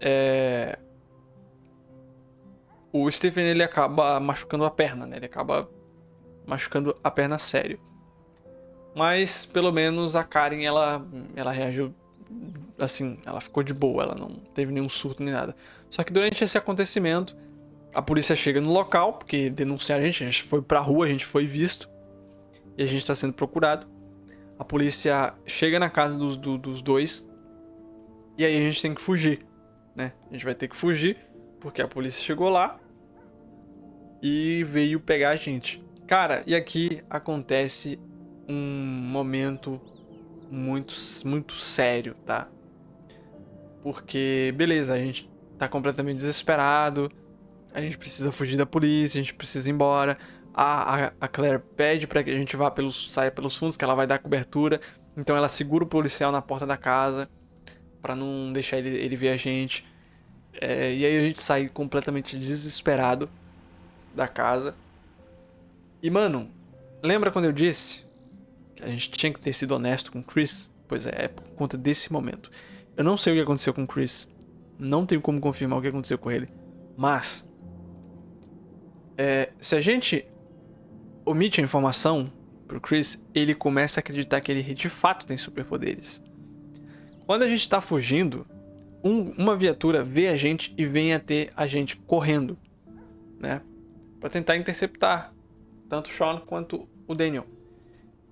[0.00, 0.78] é...
[2.92, 5.16] o Stephen ele acaba machucando a perna, né?
[5.16, 5.68] Ele acaba
[6.46, 7.78] machucando a perna sério.
[8.94, 11.94] Mas pelo menos a Karen ela, ela reagiu
[12.78, 15.54] assim, ela ficou de boa, ela não teve nenhum surto nem nada.
[15.90, 17.36] Só que durante esse acontecimento,
[17.94, 21.08] a polícia chega no local, porque denunciaram a gente, a gente foi pra rua, a
[21.08, 21.88] gente foi visto
[22.76, 23.86] e a gente está sendo procurado.
[24.58, 27.28] A polícia chega na casa dos, do, dos dois
[28.36, 29.46] e aí a gente tem que fugir,
[29.94, 30.12] né?
[30.28, 31.16] A gente vai ter que fugir
[31.60, 32.78] porque a polícia chegou lá
[34.22, 35.84] e veio pegar a gente.
[36.06, 37.98] Cara, e aqui acontece
[38.48, 39.80] um momento
[40.50, 42.48] muito, muito sério, tá?
[43.82, 47.10] Porque, beleza, a gente tá completamente desesperado,
[47.72, 50.16] a gente precisa fugir da polícia, a gente precisa ir embora
[50.60, 53.94] a, a, Claire pede para que a gente vá pelos, saia pelos fundos, que ela
[53.94, 54.80] vai dar cobertura.
[55.16, 57.30] Então ela segura o policial na porta da casa
[58.02, 59.86] para não deixar ele, ele ver a gente.
[60.60, 63.30] É, e aí a gente sai completamente desesperado
[64.12, 64.74] da casa.
[66.02, 66.50] E mano,
[67.04, 68.04] lembra quando eu disse
[68.74, 70.68] que a gente tinha que ter sido honesto com o Chris?
[70.88, 72.50] Pois é, é por conta desse momento.
[72.96, 74.28] Eu não sei o que aconteceu com o Chris.
[74.76, 76.48] Não tenho como confirmar o que aconteceu com ele.
[76.96, 77.47] Mas.
[79.18, 80.24] É, se a gente
[81.26, 82.32] omite a informação
[82.68, 86.22] pro Chris, ele começa a acreditar que ele de fato tem superpoderes.
[87.26, 88.46] Quando a gente tá fugindo,
[89.02, 92.56] um, uma viatura vê a gente e vem até a gente correndo,
[93.38, 93.60] né?
[94.20, 95.34] Para tentar interceptar
[95.88, 97.46] tanto o Sean quanto o Daniel.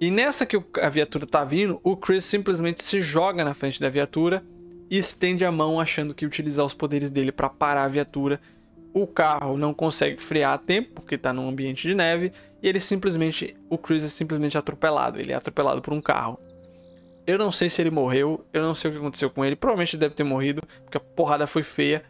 [0.00, 3.88] E nessa que a viatura tá vindo, o Chris simplesmente se joga na frente da
[3.88, 4.44] viatura
[4.90, 8.40] e estende a mão achando que utilizar os poderes dele para parar a viatura.
[8.96, 12.32] O carro não consegue frear a tempo porque tá num ambiente de neve
[12.62, 16.40] e ele simplesmente, o Chris é simplesmente atropelado, ele é atropelado por um carro.
[17.26, 19.98] Eu não sei se ele morreu, eu não sei o que aconteceu com ele, provavelmente
[19.98, 22.04] deve ter morrido, porque a porrada foi feia.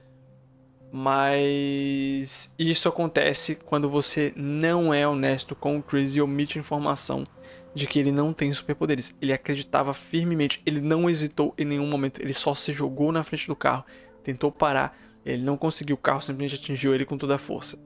[0.93, 7.27] Mas isso acontece quando você não é honesto com o Chris e omite informação
[7.75, 9.13] de que ele não tem superpoderes.
[9.21, 13.49] Ele acreditava firmemente, ele não hesitou em nenhum momento, ele só se jogou na frente
[13.49, 13.85] do carro,
[14.23, 14.97] tentou parar,
[15.27, 17.77] ele não conseguiu, o carro simplesmente atingiu ele com toda a força.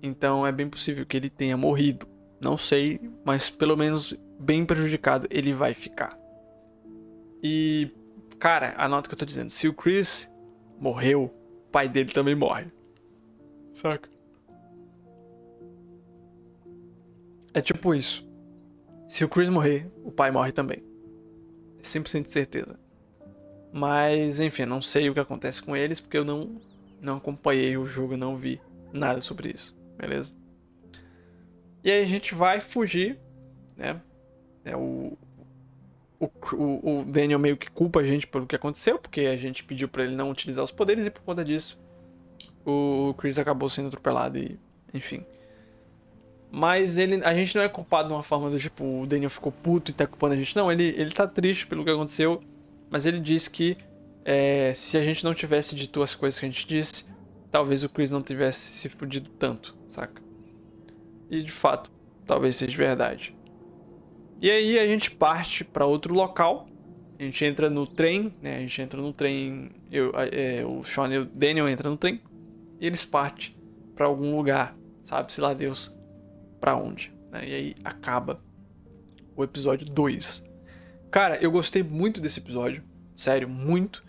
[0.00, 2.06] Então é bem possível que ele tenha morrido.
[2.40, 6.16] Não sei, mas pelo menos bem prejudicado ele vai ficar.
[7.42, 7.90] E,
[8.38, 9.50] cara, anota o que eu tô dizendo.
[9.50, 10.30] Se o Chris
[10.78, 12.66] morreu, o pai dele também morre.
[13.72, 14.08] Saca?
[17.52, 18.24] É tipo isso.
[19.08, 20.84] Se o Chris morrer, o pai morre também.
[21.80, 22.78] 100% de certeza.
[23.72, 26.60] Mas, enfim, não sei o que acontece com eles, porque eu não,
[27.00, 28.60] não acompanhei o jogo, não vi
[28.92, 30.34] nada sobre isso, beleza?
[31.82, 33.18] E aí a gente vai fugir,
[33.76, 34.00] né?
[34.64, 35.16] É o,
[36.20, 39.88] o, o, Daniel meio que culpa a gente pelo que aconteceu, porque a gente pediu
[39.88, 41.80] para ele não utilizar os poderes e por conta disso
[42.64, 44.58] o Chris acabou sendo atropelado e,
[44.94, 45.24] enfim.
[46.50, 49.50] Mas ele, a gente não é culpado de uma forma do tipo, o Daniel ficou
[49.50, 50.54] puto e tá culpando a gente.
[50.54, 52.42] Não, ele, ele tá triste pelo que aconteceu,
[52.92, 53.78] mas ele disse que
[54.22, 57.06] é, se a gente não tivesse dito as coisas que a gente disse,
[57.50, 60.22] talvez o Chris não tivesse se fudido tanto, saca?
[61.30, 61.90] E de fato,
[62.26, 63.34] talvez seja verdade.
[64.42, 66.68] E aí a gente parte para outro local.
[67.18, 68.56] A gente entra no trem, né?
[68.56, 69.70] A gente entra no trem.
[69.90, 72.20] Eu, é, o Sean e o Daniel entram no trem.
[72.78, 73.54] E eles partem
[73.94, 74.76] para algum lugar.
[75.02, 75.96] Sabe-se lá Deus
[76.60, 77.10] para onde.
[77.30, 77.44] Né?
[77.46, 78.42] E aí acaba
[79.34, 80.51] o episódio 2.
[81.12, 82.82] Cara, eu gostei muito desse episódio.
[83.14, 84.02] Sério, muito.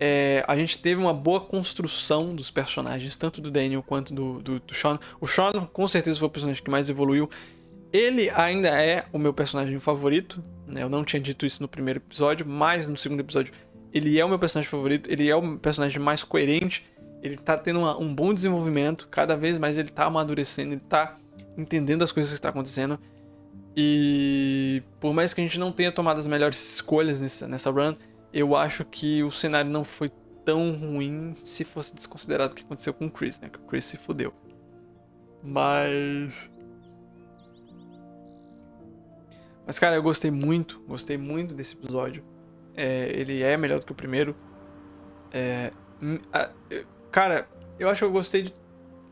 [0.00, 4.58] É, a gente teve uma boa construção dos personagens, tanto do Daniel quanto do, do,
[4.58, 4.98] do Sean.
[5.20, 7.28] O Sean, com certeza, foi o personagem que mais evoluiu.
[7.92, 10.42] Ele ainda é o meu personagem favorito.
[10.66, 10.82] Né?
[10.82, 13.52] Eu não tinha dito isso no primeiro episódio, mas no segundo episódio
[13.92, 15.10] ele é o meu personagem favorito.
[15.12, 16.82] Ele é o personagem mais coerente.
[17.22, 19.06] Ele tá tendo uma, um bom desenvolvimento.
[19.10, 20.72] Cada vez mais ele tá amadurecendo.
[20.72, 21.18] Ele tá
[21.58, 22.98] entendendo as coisas que estão acontecendo.
[23.76, 27.94] E por mais que a gente não tenha tomado as melhores escolhas nessa, nessa run,
[28.32, 30.10] eu acho que o cenário não foi
[30.44, 33.48] tão ruim se fosse desconsiderado o que aconteceu com o Chris, né?
[33.48, 34.32] Que o Chris se fudeu.
[35.42, 36.50] Mas.
[39.66, 42.24] Mas, cara, eu gostei muito, gostei muito desse episódio.
[42.74, 44.36] É, ele é melhor do que o primeiro.
[45.30, 45.72] É,
[46.32, 46.50] a,
[47.10, 47.48] cara,
[47.78, 48.54] eu acho que eu gostei de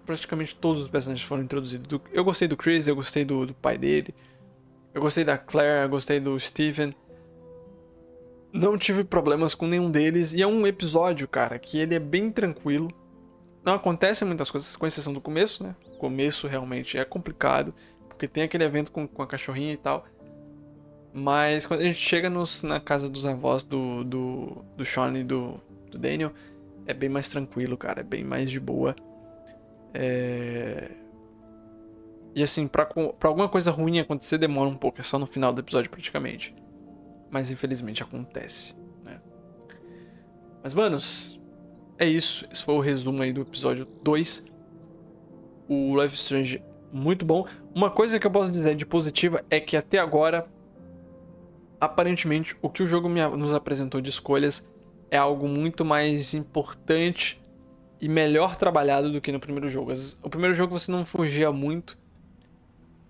[0.04, 2.00] praticamente todos os personagens que foram introduzidos.
[2.12, 4.14] eu gostei do Chris, eu gostei do, do pai dele.
[4.92, 6.94] Eu gostei da Claire, eu gostei do Steven.
[8.52, 10.32] Não tive problemas com nenhum deles.
[10.32, 12.90] E é um episódio, cara, que ele é bem tranquilo.
[13.64, 15.76] Não acontecem muitas coisas, com exceção do começo, né?
[15.94, 17.74] O começo realmente é complicado.
[18.08, 20.04] Porque tem aquele evento com, com a cachorrinha e tal.
[21.12, 25.24] Mas quando a gente chega nos, na casa dos avós do, do, do Sean e
[25.24, 25.60] do,
[25.90, 26.32] do Daniel,
[26.86, 28.00] é bem mais tranquilo, cara.
[28.00, 28.96] É bem mais de boa.
[29.94, 30.90] É...
[32.34, 32.88] E assim, pra,
[33.22, 35.00] alguma coisa ruim acontecer, demora um pouco.
[35.00, 36.54] É só no final do episódio, praticamente
[37.30, 38.74] mas infelizmente acontece,
[39.04, 39.20] né?
[40.62, 41.40] Mas, manos,
[41.96, 42.46] é isso.
[42.50, 44.46] Esse foi o resumo aí do episódio 2.
[45.68, 46.62] O Life Strange,
[46.92, 47.46] muito bom.
[47.72, 50.46] Uma coisa que eu posso dizer de positiva é que até agora,
[51.80, 54.68] aparentemente, o que o jogo me, nos apresentou de escolhas
[55.08, 57.40] é algo muito mais importante
[58.00, 59.92] e melhor trabalhado do que no primeiro jogo.
[60.22, 61.96] O primeiro jogo você não fugia muito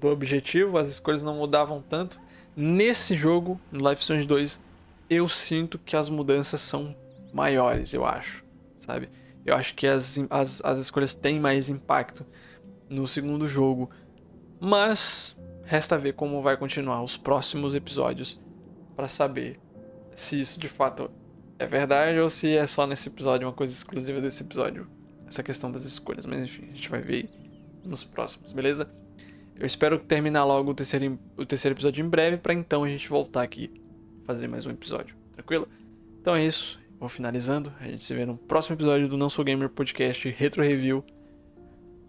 [0.01, 2.21] do objetivo, as escolhas não mudavam tanto.
[2.57, 4.61] Nesse jogo, no Life Strange 2,
[5.09, 6.97] eu sinto que as mudanças são
[7.33, 8.45] maiores, eu acho,
[8.77, 9.09] sabe?
[9.45, 12.27] Eu acho que as, as, as escolhas têm mais impacto
[12.89, 13.91] no segundo jogo.
[14.59, 18.41] Mas resta ver como vai continuar os próximos episódios
[18.95, 19.57] para saber
[20.15, 21.11] se isso de fato
[21.59, 24.89] é verdade ou se é só nesse episódio, uma coisa exclusiva desse episódio,
[25.27, 26.27] essa questão das escolhas.
[26.27, 27.31] Mas enfim, a gente vai ver
[27.85, 28.91] nos próximos, beleza?
[29.61, 33.07] Eu espero terminar logo o terceiro, o terceiro episódio em breve, para então a gente
[33.07, 33.71] voltar aqui
[34.25, 35.15] fazer mais um episódio.
[35.35, 35.69] Tranquilo?
[36.19, 36.81] Então é isso.
[36.99, 37.71] Vou finalizando.
[37.79, 41.05] A gente se vê no próximo episódio do Não Sou Gamer Podcast Retro Review.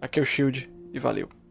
[0.00, 1.41] Aqui é o Shield e valeu.